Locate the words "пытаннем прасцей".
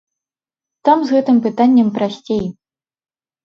1.45-2.45